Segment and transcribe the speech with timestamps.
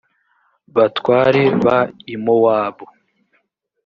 [0.75, 1.65] batware b
[2.13, 2.85] i mowabu